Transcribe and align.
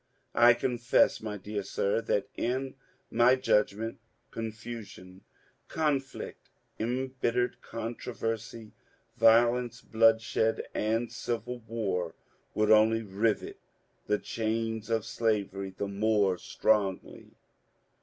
I 0.33 0.55
confess, 0.55 1.21
my 1.21 1.37
dear 1.37 1.61
sir, 1.61 2.01
that, 2.01 2.27
in 2.35 2.73
my 3.11 3.35
{'udgment, 3.35 3.97
confusion, 4.31 5.21
conflict, 5.67 6.49
embittered 6.79 7.61
controversy, 7.61 8.71
violence, 9.17 9.79
bloodshed, 9.81 10.65
and 10.73 11.11
civil 11.11 11.59
war 11.67 12.15
would 12.55 12.71
only 12.71 13.03
rivet 13.03 13.59
the 14.07 14.17
chains 14.17 14.89
of 14.89 15.05
slavery 15.05 15.69
the 15.69 15.87
more 15.87 16.35
strongly. 16.39 17.27